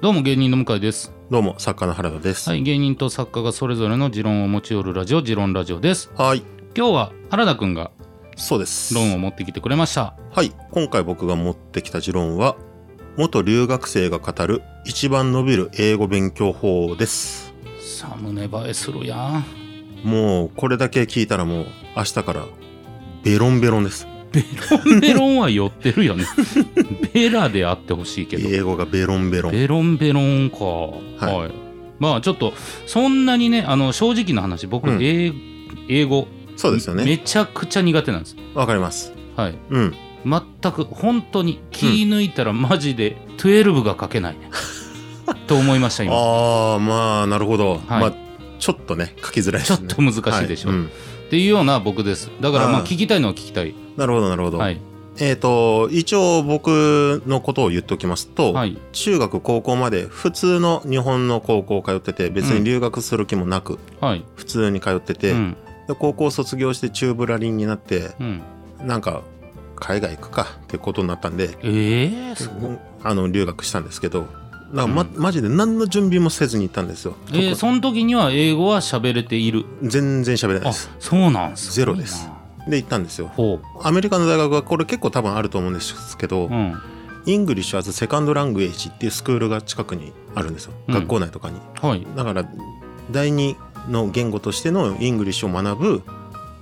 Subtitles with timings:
[0.00, 1.12] どうも芸人の向井です。
[1.28, 2.48] どうも、作家の原田です。
[2.48, 6.12] はい、芸人と作家がそれぞれの持論を持ち寄るラジオ、持論ラジオです。
[6.14, 6.44] はい。
[6.76, 7.90] 今日は原田くんが
[8.36, 8.94] そうです。
[8.94, 10.14] 論を持ってきてくれました。
[10.30, 10.52] はい。
[10.70, 12.54] 今回僕が持ってきた持論は、
[13.16, 17.52] 元留学生が語る一番伸びる英語勉強法です。
[17.80, 20.08] サムネ映えするやん。
[20.08, 22.46] もう、これだけ聞いたらもう、明日から、
[23.24, 24.06] ベロンベロンです。
[24.32, 26.24] ベロンベロンは寄ってるよね。
[27.12, 28.48] ベラであってほしいけど。
[28.48, 29.52] 英語がベロンベロン。
[29.52, 30.56] ベロンベロンか。
[31.26, 31.50] いはい。
[31.98, 32.52] まあちょっと、
[32.86, 35.32] そんなにね、あの、正直な話、僕、うん英
[35.88, 37.04] 英語、そうですよね。
[37.04, 38.36] めちゃくちゃ苦手なんです。
[38.54, 39.12] わかります。
[39.36, 39.54] はい。
[39.70, 39.94] うん。
[40.24, 44.50] 全く本当に気抜いたらマジで12が書けないね、
[45.46, 47.70] と思いました今 ああ、まあ、なるほど。
[47.70, 48.12] はいまあ、
[48.58, 49.88] ちょっとね、書きづらいですね。
[49.88, 50.90] ちょっと難しいでしょ、はうん
[51.28, 52.30] っていうような僕です。
[52.40, 53.74] だからまあ聞きたいのは聞きたい。
[53.98, 54.56] なるほど、なるほど。
[54.56, 54.80] はい。
[55.20, 58.78] えっ、と、一応僕のことを言っておきますと、はい。
[58.92, 64.24] 中学高校まで普通の日本の高校通ってて別に留学する気もなくはい。
[64.36, 65.56] 普通に通ってて、うん。
[65.86, 68.42] で高校卒業して中ブラリンになってうん。
[68.86, 69.22] なんか
[69.76, 72.50] 海外行くかってことになったんで、ええそ
[73.04, 74.26] あの留学したんですけど
[74.72, 79.64] なんか、まマジで何の準備もせずに行ったんですよ、えー、その時には英語は喋れている？
[79.82, 80.90] 全然喋れないあです。
[80.98, 82.28] そうなんすゼロです。
[82.68, 83.28] で行ったんですよ。
[83.28, 86.74] ほアメリカの大学はこれ結構多分あると思うんですけど、ううん。
[87.24, 90.94] English as Second Language っていうスクールが近くにあるんですよ、うん。
[90.94, 91.60] 学校内とかに。
[91.80, 92.06] はい。
[92.16, 92.44] だから
[93.10, 93.56] 第二
[93.88, 96.02] の言語としての English を学ぶ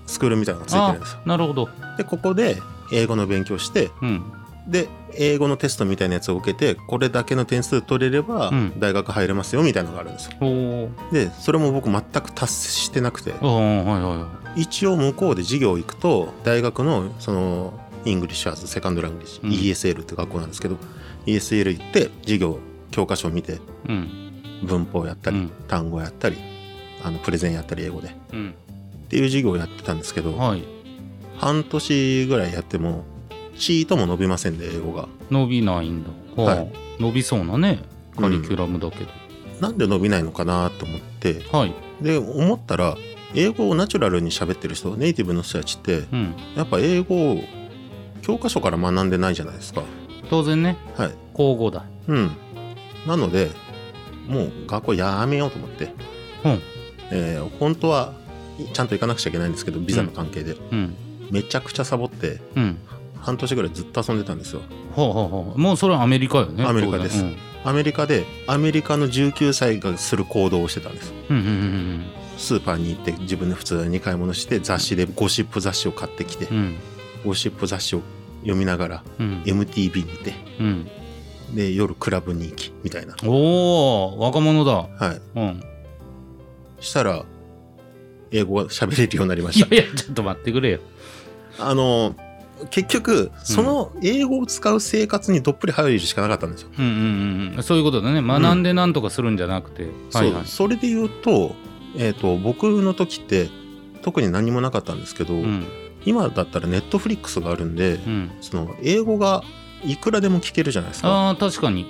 [0.06, 1.20] スクールみたいなのがついてるんですよ。
[1.24, 1.68] なるほど。
[1.96, 4.22] でここで英語の勉強してうん
[4.68, 8.80] で英語のテストみたいなやつを受けてこれだけの点数取れればうん。
[8.80, 10.32] 大学入れますよみたいなのがあるんですよ。
[10.40, 11.12] おー。
[11.12, 13.32] でそれも僕全く達成してなくて。
[14.56, 19.52] 一応向こうで授業行くと大学のその English as Second Language、うん。
[19.52, 20.76] ESL って学校なんですけど
[21.26, 22.58] ESL 行って授業
[22.90, 24.42] 教科書を見ていうん。
[24.64, 25.50] 文法やったり、うん。
[25.68, 26.38] 単語やったり
[27.04, 28.08] あのプレゼンやったり英語で。
[28.08, 28.54] っうん。
[29.08, 30.64] ていう授業をやってたんですけど、はい。
[31.36, 33.04] 半年ぐらいやっても
[33.58, 35.08] ちっとも伸びませんで英語が。
[35.30, 36.10] 伸びないんだ。
[36.42, 36.72] はあはい。
[36.98, 37.80] 伸びそうなね
[38.18, 39.10] カリキュラムだけど、
[39.60, 41.42] なんで伸びないのかなと思って。
[41.52, 41.74] はい。
[42.00, 42.96] で思ったら
[43.34, 46.34] 英語をナチュラルに喋ってる人ネイティブの人たちってうん。
[46.56, 47.40] やっぱ英語を
[48.22, 49.82] 教科書から学んでないじゃないですか。
[50.30, 50.76] 当然ね。
[50.96, 51.10] はい。
[51.38, 51.84] 交互だ。
[52.08, 52.30] うん。
[53.06, 53.50] なので
[54.28, 55.92] もう学校やめようと思って、
[56.44, 56.60] うん。
[57.12, 58.12] えー本当は
[58.72, 60.94] ちゃんと行かなくちゃいけないんですけどビザの関係で、うん。
[61.30, 62.78] めちゃくちゃサボってうん
[63.26, 64.62] 半年ぐらいずっと遊んでたんですよ。
[64.92, 65.58] ほうほうほう。
[65.58, 67.20] もうそれはアメリカよねアメリカです。
[67.20, 67.36] 当然。
[67.64, 71.12] アメリカでアメリカの19歳がする行動をしてたんです。
[71.28, 72.04] うんうんうん
[72.38, 76.56] スーパーに行って自分で普通に買い物して雑誌でゴシップ雑誌を買ってきてうん。
[76.56, 76.76] うん
[77.24, 78.02] ゴシップ雑誌を
[78.42, 79.42] 読みながらうん。
[79.44, 80.88] MTV 見てうん。
[81.54, 83.16] で夜クラブに行きみたいな。
[83.24, 84.72] おお若者だ。
[84.72, 85.20] はい。
[85.34, 85.62] うん。
[86.80, 87.24] したら
[88.30, 89.74] 英語が喋れるようになりまいした。
[89.74, 90.80] やいやちょっと待ってくれよ。
[91.58, 92.14] あの
[92.70, 96.92] 結局その英語を使う生活にどっぷり入るしかなかったんですよ、うんうん
[97.56, 98.22] うんそういうことだね。
[98.22, 100.32] 学んでなんとかするんじゃなくて、はいはい。
[100.32, 101.54] そうそれで言うと,、
[101.96, 103.48] えー、と僕の時って
[104.02, 105.66] 特に何もなかったんですけど、うん。
[106.04, 108.30] 今だったらネットフリックスがあるんで、うん。
[108.40, 109.42] その英語が
[109.84, 111.08] いくらでも聞けるじゃないですか。
[111.08, 111.86] ああ確かに。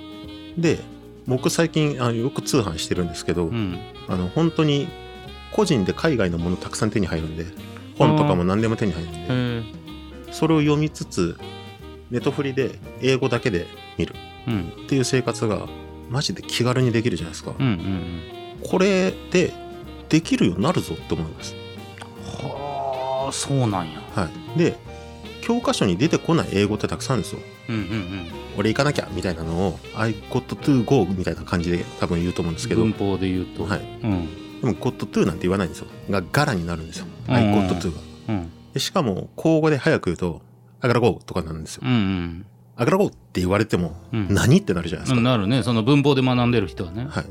[0.57, 0.79] で
[1.27, 3.77] 僕最近あよく通販してるんですけど、うん。
[4.07, 4.87] あの本当に
[5.51, 7.45] 個人で海外のものたくさん手に入るんで
[7.97, 9.86] 本とかも何でも手に入るんで
[10.31, 11.37] それを読みつつ
[12.09, 13.67] ネットフリで英語だけで
[13.97, 14.15] 見る
[14.47, 15.67] うんっていう生活が
[16.09, 17.53] マジで気軽にできるじゃないですか。
[17.57, 18.21] うんうんうん
[18.67, 19.53] これで
[20.09, 21.53] できるようになるぞって思います。
[22.23, 24.75] はあそうなんやはい、で
[25.41, 27.39] 教科書に出てこない英語ってたくさんですよ。
[27.69, 28.27] うんうん
[28.57, 34.27] 俺行かなきゃみたいなのを I got to go みたいな感じで多分言うと思うんですけど、文法で言うとはい、うん
[34.61, 35.87] でも got to なんて言わないんですよ。
[36.09, 37.05] が柄になるんですよ。
[37.27, 38.01] うん I got to が。
[38.29, 40.41] うんでしかも口語で早く言うと
[40.81, 41.81] I gotta go とかなんですよ。
[41.85, 45.17] うんうん I gotta go って言われてもうん何ってなるじゃないですか。
[45.17, 47.23] うんなるねその文法で学んでる人はねはい。
[47.23, 47.27] っ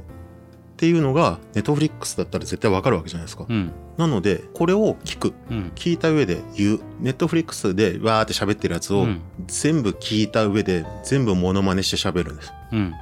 [0.78, 3.46] ていうのがネットフリックスだったら絶対わかるわけじゃないですか。
[3.48, 5.32] うんなのでこれを聞く。
[5.50, 6.80] うん聞いた上で言う。
[7.00, 12.52] ネットフリックスでわーって喋ってるやつをうん全部聞いた上で全部モノマネして喋るんです。
[12.72, 12.92] うん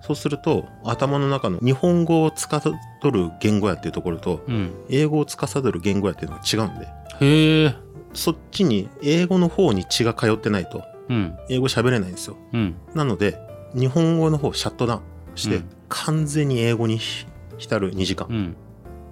[0.00, 2.74] そうすると頭の中の日本語を司る
[3.40, 6.86] 言語やっていうところとうん英語を司る言語やっていうのが違うんで
[7.20, 7.74] へえ
[8.18, 11.38] そっちに英語の方に血が通ってないとうん。
[11.48, 12.36] 英語喋れないんですよ。
[12.52, 12.74] うん。
[12.94, 13.38] なので
[13.74, 15.02] 日本語の方シャットダウン
[15.36, 15.64] して、うん。
[15.88, 17.26] 完全に英語にひ
[17.56, 18.32] 浸る2時間う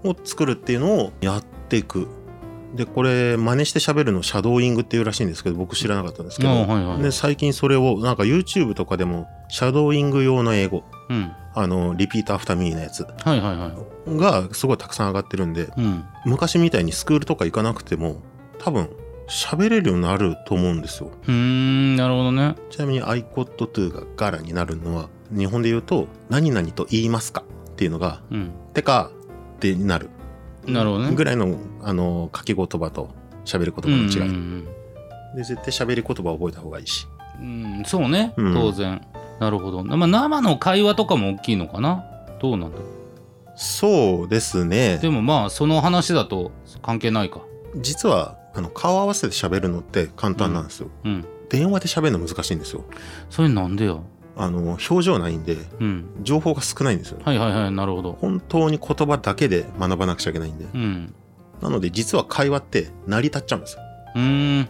[0.08, 0.11] ん。
[0.11, 2.08] を作るっていうのをやっていく。
[2.75, 7.03] でこれ真似して喋るのシャドーイングっていうらしいんですけど僕知らなかったんですけど、あはいはい。
[7.03, 11.32] で最近それをなんか YouTube とかでもシャドーイング用の英語うん。
[11.55, 13.03] あの、 repeat after me のやつ。
[13.03, 13.73] はいはいは
[14.06, 14.17] い。
[14.19, 16.05] がすごいたくさん上がってるんで、うん。
[16.26, 18.20] 昔みたいにスクールとか行かなくても、
[18.58, 18.88] 多分、
[19.29, 21.11] 喋れるようになると思うんですよ。
[21.26, 22.55] うーんなるほどね。
[22.70, 27.43] ちなみに iCod2 がガラになるのは、日本で言うと、何々と言いますか
[27.73, 28.50] っていうのが、うん。
[28.73, 29.11] てか、
[29.56, 30.11] ってなる。
[30.67, 31.14] なるほどね。
[31.14, 33.11] ぐらいの、あの、書き言葉と
[33.44, 34.29] 喋る言葉の違い。
[34.29, 34.69] うん
[35.35, 37.06] で、絶対喋り言葉覚えた方がいいし。
[37.38, 38.55] うん、そうね、うん。
[38.55, 39.03] 当然。
[39.38, 42.05] なるほど、まあ、生の会話とかも大きいのかな？
[42.41, 42.79] どうなんだ？
[42.79, 42.85] ろ
[43.55, 44.97] そうですね。
[44.99, 45.03] う。
[45.03, 47.41] でもまあその話だと関係ないか。
[47.76, 50.88] 実は、あの、顔合わせて喋るのって簡単なんですよ。
[51.05, 52.85] うん電話で喋るの難しいんですよ。
[53.31, 54.03] それなんでよ？
[54.37, 57.25] あの、表情ないんで、うん情報が少ないんですよね。
[57.25, 60.64] はいはいはいなるほど本当に言葉だけで学ばなくちゃいけないんで。
[60.75, 61.14] うん
[61.61, 63.82] なので、実は会話って成り立っちゃうんですよ。
[64.17, 64.69] うーん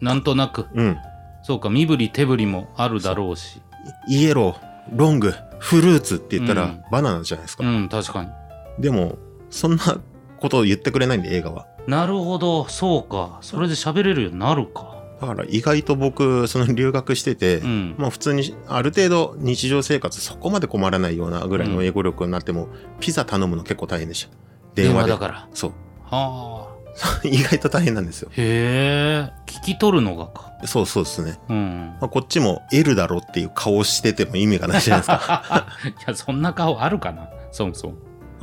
[0.00, 0.96] なんとなくうん。
[1.42, 3.60] そうか身振り手振りもあるだろうし
[4.08, 4.56] イエロー、
[4.96, 7.64] ロング、フルーツって言ったらうんバナナじゃないですか。
[7.64, 8.30] うん確かに
[8.78, 9.18] でも、
[9.50, 9.98] そんな
[10.38, 11.66] ことを言ってくれないんで、映画は。
[11.86, 22.68] なるほどそうかそれで喋れるようになるかだから意外と僕、その留学してて、うんまあ普通にある程度日常生活そこまで困らないようなぐらいの英語力になっても、
[23.00, 24.30] ピザ頼むの結構大変でした。
[24.74, 25.08] 電話で。
[25.08, 25.72] 電話だからそう。
[26.04, 26.74] はあ
[27.26, 28.30] 意外と大変なんですよ。
[28.32, 31.38] へえ聞き取るのがかそうそうですね。
[31.48, 35.66] うんまあ、こっちも L だろっていう顔してても意味がないじゃないですか。
[35.86, 37.94] いやそんな顔あるかなそもそも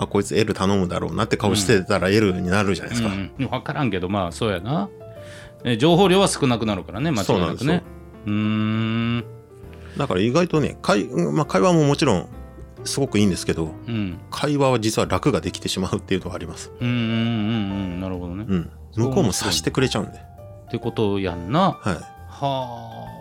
[0.06, 3.10] あ、こいつ L 頼むだろうなって顔してたら L になるじゃないですか。
[3.10, 4.90] うん、分からんけどまあそうやな。
[5.64, 7.84] え情報量は少なくなるからね間違いなくね。
[8.26, 9.24] うーん。
[9.98, 12.30] だから意外とね、会,、まあ、会話ももちろん
[12.84, 14.20] すごくいいんですけど、うん。
[14.32, 16.72] 会話は実は楽ができてしまうっていうのがあります。
[16.80, 17.08] うんうんうんう
[17.98, 18.00] ん。
[18.00, 18.72] なるほどね、っうん。
[18.96, 20.20] 向こうも察してくれちゃうんで。
[20.72, 21.78] てことやんな。
[21.82, 21.94] はい。
[21.94, 23.12] はあ。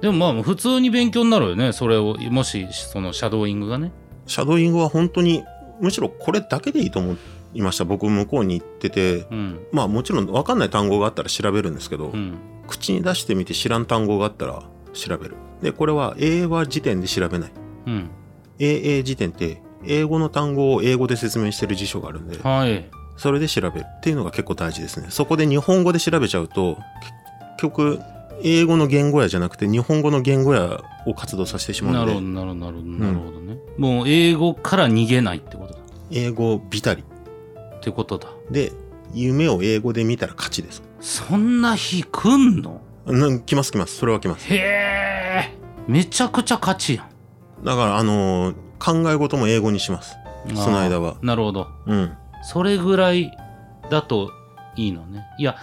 [0.00, 2.16] でもまあ普通に勉強になるよねそれを。
[2.30, 3.92] もしそのシャドーイングがね
[4.26, 5.44] シャドーイングは本当に、
[5.80, 7.16] むしろこれだけでいいと思
[7.52, 7.84] いました。
[7.84, 14.62] 僕向こうに行ってて、うんまあもちろん分かんない単語があったら調べるんですけど、うん口に出してみて知らん単語があったら
[14.94, 15.36] 調べる。
[15.60, 17.52] で、これは英和辞典で調べない。
[17.86, 18.10] うん
[18.58, 22.84] 英英辞典って英語の単語を英語で説明してる辞書があるんで、はい
[23.16, 25.06] それで調べるっていうのが結構大事ですね。
[25.10, 26.76] そこで日本語で調べちゃうと、
[27.58, 28.00] 結局、
[28.42, 37.02] 英語の言語やじゃなくて日本語の言語やを活動させてしまうなるほどので、なるほどなるほどなるほどね、もう英語から逃げないってことだ英語ビタリ。
[37.02, 38.72] ってことだで、
[39.12, 40.82] 夢を英語で見たら勝ちです。
[41.00, 42.80] そんな日来んの？
[43.06, 43.96] うん、来ます来ます。
[43.96, 44.46] それは来ます。
[44.52, 45.54] へえ
[45.86, 50.16] めちゃくちゃ勝ちやんだから、あのー考え事も英語にします。
[50.54, 52.12] その間はなるほどうん。
[52.42, 53.30] それぐらい
[53.90, 54.30] だと
[54.76, 55.56] いいのねいや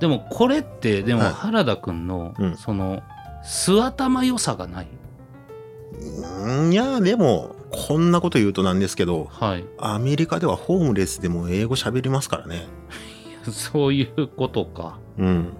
[0.00, 3.02] でもこれってでもはい原田くんの、うんその
[3.46, 4.88] 素頭良さがない？
[6.00, 12.66] うんいや、でも、こんなこと言うとなんですけど、はいアメリカではホームレスでも英語喋りますからね。
[13.50, 15.52] そういうことかうん。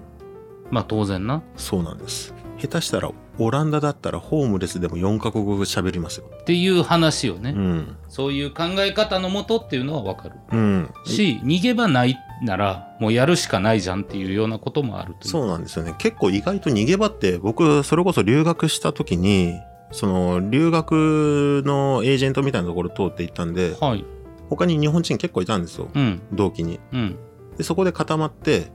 [0.71, 2.33] まあ当然なそうなんです。
[2.57, 6.25] 下手したら、オランダだったらホームレスでも4カ国語喋りますよ。
[6.41, 7.95] っていう話よね、うん。
[8.09, 10.93] そういう考え方のもとっていうのはわかるうん。
[11.05, 15.95] し逃げ場ないならもうやるしかないじゃんっていうようなこともあるとそうなんですよね。
[15.97, 19.59] 結構意外と逃げ場って、僕、それこそ留学した時に、
[19.91, 24.05] その、留学のエージェントみたいなところ通って行ったんで、はい
[24.47, 25.89] 他に日本人結構いたんですよ。
[25.91, 26.79] うん同期に。
[26.93, 27.17] うん
[27.57, 28.71] で、そこで固まって、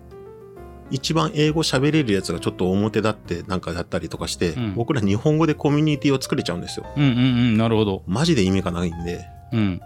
[0.90, 6.86] 一番英語喋れるやつがちょっと表立ってなんかやったりとかして、うん僕ら日本語でコミュニティを作れちゃうんですよ。
[6.96, 9.80] うんうんうんなるほどマジで意味がないんで、うん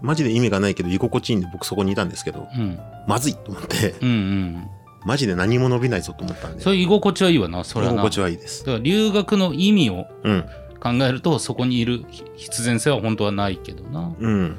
[0.00, 4.70] マジで意味がないけど居心地いいんで僕そこにいたんですけど、うんまずいと思って、うんうん
[5.04, 8.64] マジで何も伸びないぞと思ったんで、それ居心地はいいわなそれはな居心地はいいです。
[8.64, 10.44] だから留学の意味をうん。
[10.80, 12.04] 考えるとそこにいる
[12.36, 14.56] 必然性は本当はないけどなうん。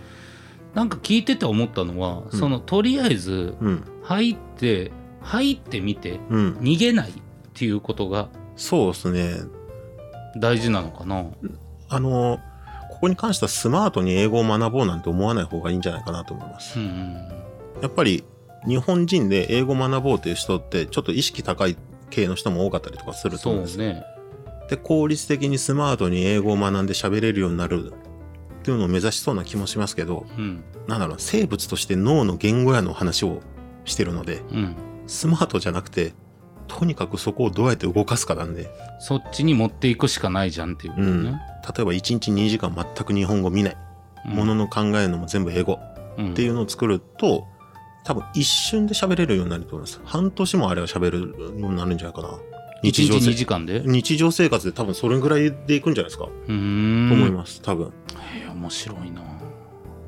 [0.74, 3.84] なんか聞いてて思ったのは、うんそのとりあえずうん。
[4.04, 4.92] 入って
[5.22, 6.58] 入ってみてうん。
[6.62, 7.14] 逃げないっ
[7.54, 9.36] ていうことがそうですね。
[10.38, 11.26] 大事なのかな
[11.90, 12.40] あの、
[13.00, 16.78] ここに関してはスマートに英語を学ぼうなんて思わない方がいいんじゃないかなと思います。
[16.78, 17.40] うんうん
[17.82, 18.26] やっぱり
[18.68, 21.78] 日本人で英語を学ぼうという人ってちょっと意識高い
[22.10, 24.04] 系の人も多かったりとかするとそ思うんですね。
[24.70, 30.64] で、効率的にスマートに英語を学んで喋れるようになるっていうのを目指しそうな気もしますけど、うん。
[30.88, 33.42] なんだろう、生物として脳の言語やの話を
[33.86, 34.76] してるので、うん。
[35.08, 36.14] スマートじゃなくて、
[36.70, 41.24] とにかくそこをどうやって動かすかなんで、そっちに持っていくしかないじゃんっていうことうん。
[41.26, 43.78] 例ね、えば1日2時間全く日本語見ない。
[44.24, 45.80] ものの考えるのも全部英語。
[46.18, 46.32] うん。
[46.32, 47.48] っていうのを作ると、
[48.06, 50.00] 多分一瞬で喋れるようになると思います。
[50.06, 51.20] 半年もあれは喋る
[51.60, 52.30] ようになるんじゃないかな。
[52.82, 53.80] 日常1日2生時間で？
[53.80, 57.88] う日常生活で多分それぐらいでいくんじゃないですか、と思います多分。
[57.88, 57.92] へ
[58.46, 59.22] え面白いな。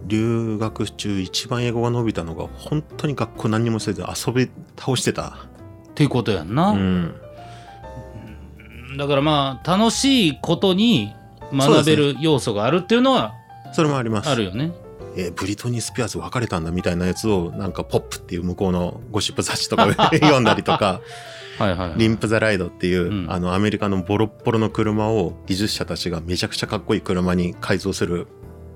[0.06, 5.38] 留学中一番英語が伸びたのが本当に学校何にもせず遊び倒してた
[6.01, 7.13] っていうことやんな、うん。
[8.98, 11.13] だからまあ楽しいことに
[11.53, 13.34] 学べる要素があるっていうのは
[13.74, 14.29] それもあります。
[14.29, 14.72] あるよね。
[15.15, 21.01] えーブリトニー・スピアーズ別れたんだみたいなやつをなんかポップっていう向こうのゴシップ雑誌とかで 読んだりとか。
[21.60, 23.31] はいはい、はい、リンプ・ザ・ライドっていう、うん。
[23.31, 28.27] あのアメリカのボロッボロの車を技術者たちがめちゃくちゃかっこいい車に改造する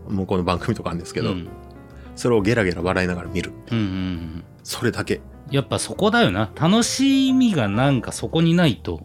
[0.08, 1.48] 向こうの番組とかあるんですけど、うん。
[2.16, 4.44] それをゲラゲラ笑いながら見るうんうんうん。
[4.64, 5.22] それだけ
[5.52, 6.50] やっぱそこだよな。
[6.60, 9.02] 楽しみがなんかそこにないと。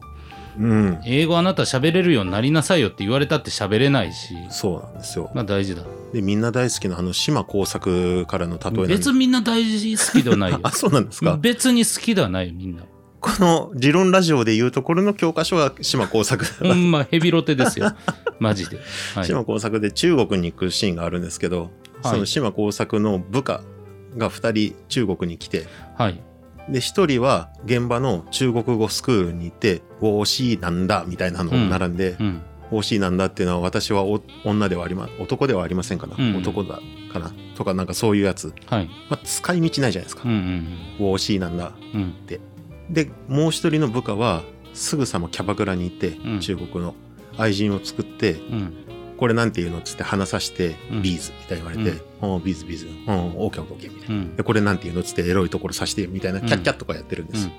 [0.59, 1.01] うん。
[1.05, 4.35] 英語あなた喋れるようになりなさいよって言われたって喋れないし。
[4.51, 5.31] そうなんですよ。
[5.35, 5.83] まあ大事だ。
[6.13, 10.61] でみんな大好きなあの島耕作からの例え別にみんな大事好きではないよ。
[10.65, 11.37] あそうなんですか。
[11.37, 12.83] 別に好きではないよみんな。
[13.21, 17.93] この理論ラジオでいうところの教科書は島耕作ほんまヘビロテですよ。
[18.41, 18.79] マジで、
[19.15, 21.71] はい、島耕作で中国に行くシーンがあるんですけど、はい
[22.03, 23.61] その島耕作の部下
[24.17, 25.67] が2人中国に来て
[25.99, 26.19] はい
[26.71, 36.37] で1人は現場の中国語スクールに行って「ウォーシーなんだ」みたいなのを並んでうん「ウォーシーなんだ」っていうのは私はお女ではありま男ではありませんかな、うん。
[36.37, 36.81] 男だ
[37.13, 37.33] かな。
[37.57, 38.91] とかなんかそういうやつ、はい。
[39.09, 40.23] まあ、使い道ないじゃないですか。
[40.25, 40.67] うんうん
[40.99, 41.73] 「ウォーシーなんだ。
[41.95, 42.01] うん。
[42.01, 42.15] うん」
[42.91, 44.43] でもう一人の部下は
[44.75, 46.41] すぐさまキャバクラに行って、うん。
[46.41, 46.95] 中国の
[47.39, 48.73] 愛人を作ってうん
[49.21, 54.15] これなんていうのっつって話さして、うん鼻子みたいに言われて、おう鼻子鼻子、うん、オーケーオーケーみたいな。
[54.15, 57.51] うんで、これなんていうのっつってエロいところさしてみたいな、うんキャッキャッとかやってるんです。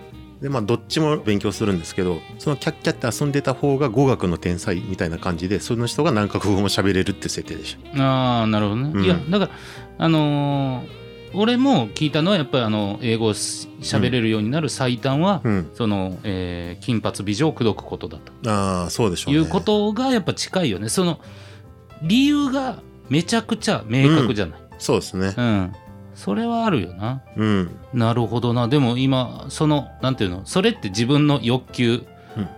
[0.42, 9.52] で、まあ、どっちも勉強するんですけど、そのキャッキャって遊んでた方が語学の天才みたいな感じで、その人が何カ国語も喋れるって設定でしああなるほどね、うんいやだから
[10.00, 11.02] あのー
[11.34, 15.50] 俺も聞いたのはやっぱりあの英語をし喋れるようになる最短は、た。
[15.50, 15.72] うん。
[15.74, 19.40] その、えー金髪美女を口説くことだとああ、そうでしょうね。
[19.40, 21.20] いうことがやっぱ近いよねその
[22.02, 22.80] 理由が
[23.10, 25.34] めちゃくちゃ明確じゃない、そうですね。
[25.38, 25.42] う。
[25.42, 25.74] ん。
[26.16, 27.22] それはあるよな。
[27.36, 27.72] うん。
[27.94, 28.68] なるほどな。
[28.68, 30.46] でも今そのなんていうの？
[30.46, 32.06] それって自分の欲求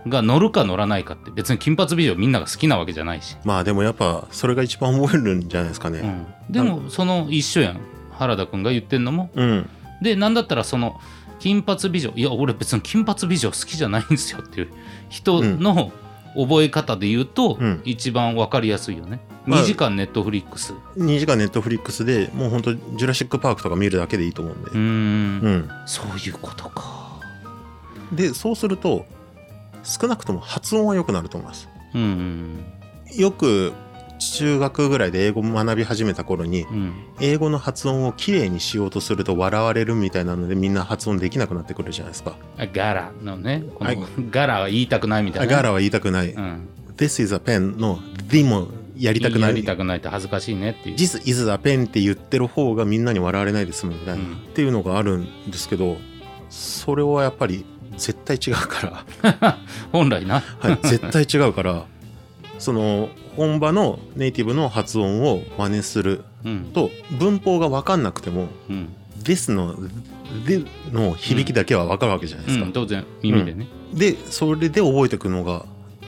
[0.08, 6.00] が乗るか乗らないかって別に金髪美女みんなが好きなわけじゃないし、まあでもやっぱ、それが一番覚えるんじゃないですかね。
[6.00, 7.80] うん、でもその一緒やん。
[8.12, 9.30] 原田君が言ってんのも。
[9.34, 9.68] うん。
[10.02, 11.00] でなんだったらその
[11.40, 14.68] 金髪美女いや俺別に金髪美女好きじゃないんですよっていう
[15.08, 15.92] 人の
[16.34, 24.70] 覚え方で言うと、うん一番わかりやすいよね、まあ2時間ネットフリックスう2時間ネットフリックスでもう本当ジュラシック・パークとか見るだけでいいと思うんで。
[24.70, 25.70] ーんうん。
[25.86, 27.04] そういうことか
[28.12, 29.06] で、そうすると、
[29.82, 31.68] 少なくとも発音は良くなると思います。
[31.94, 32.64] うんうん
[33.16, 33.72] よく
[34.32, 36.94] 中学ぐらいで英語を学び始めた頃にうん。
[37.20, 42.36] 英語の発音をきれいにしようとすると笑われるみたいなのでみんな発音できなくなってくるじゃないですか。
[42.58, 43.98] あガラのねこのはい。
[44.30, 45.52] ガラは言いたくないみたいな。
[45.52, 46.32] ガーラは言いたくない。
[46.32, 46.68] うん。
[46.96, 49.50] This is a pen の The もやりたくない。
[49.50, 50.96] やりたくないって恥ずかしいねっていう。
[50.96, 54.32] This is a pen って言ってる方がみんなに笑われないですもんみたいな、うん。
[54.34, 55.96] っていうのがあるんですけど
[56.48, 57.64] それはやっぱり
[57.96, 59.58] 絶対違うから、
[59.92, 60.42] 本来な。
[60.58, 61.86] はい、絶対違うから
[62.58, 69.76] その本場のネイティブの発音を真似するうんと文法が分かんなくてもうん This の
[70.46, 72.64] The の響きだけは分かるわけじゃないですか。
[72.66, 73.66] うん当然耳でね。
[73.92, 75.64] でそれで覚えていくのが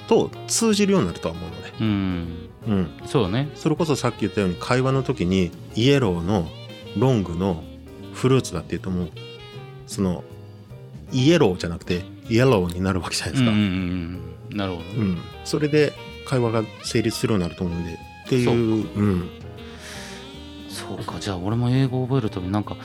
[0.08, 2.48] と通じるようになるとは思うので、うん。
[2.66, 3.48] うん、そうね。
[3.54, 6.48] それこそさっき言ったように会話の時にイエローの
[6.96, 7.62] ロングの
[8.12, 9.10] フルーツだって言うともう
[9.86, 10.24] その
[11.12, 14.56] イエローじゃなくてイエローになるわけじゃないですか、うんうんうんうん。
[14.56, 14.94] なるほどね。
[14.96, 15.18] うん。
[15.44, 15.92] それで
[16.26, 17.94] 会話が成立するようになると思うんで。
[17.94, 18.44] っていう。
[18.44, 19.30] そううん、
[20.68, 21.18] そうか。
[21.20, 22.76] じゃあ俺も英語覚えるときなんか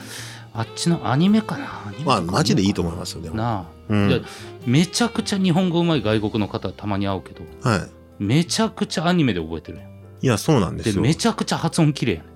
[0.54, 1.88] あっちのアニメかな？
[1.88, 4.10] アニメまあマジでいいと思いますよでも、なあ、うん。
[4.10, 4.20] いや
[4.66, 7.88] めちゃくちゃ日本語うまい外国の方たまに会うけどは
[8.20, 10.84] めちゃくちゃアニメで覚えてるい、いやそうなんでよ。
[10.84, 12.30] ですめちゃくちゃ発音綺麗やね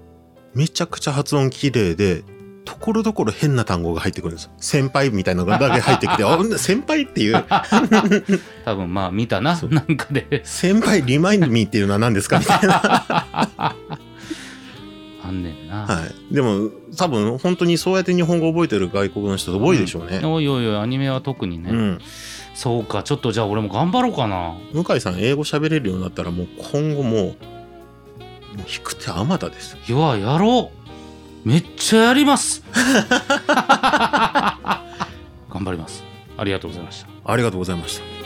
[0.55, 2.23] めちゃくちゃ発音綺麗で
[2.65, 4.45] ところどころ変な単語が入ってくるんです。
[4.45, 7.45] よ先輩みたいなのがだけ入ってきて あ先輩っていう。
[8.65, 9.57] 多分まあ見たな。
[9.69, 10.41] なんかで。
[10.43, 13.75] 先輩リマインドミーっていうのは何ですかみたいな。
[15.27, 16.33] あんねんな、はい。
[16.33, 20.21] でも、多分、本当にそうやって日本語覚えてる外国の人多いでしょうね。
[20.23, 21.99] おいおいおいアニメは特にね、うん。
[22.53, 24.55] そうかちょっとじゃあ俺も頑張ろうかな。
[24.71, 27.35] 向井さん、英語喋れるようになったら、もう今後もう、もう
[28.59, 29.77] 引く手あまたです。
[29.87, 30.84] いややろう
[31.45, 32.63] めっちゃやります。
[32.73, 32.83] 頑
[35.63, 36.03] 張ります。
[36.37, 37.07] ありがとうございました。
[37.31, 38.24] ありがとうございました。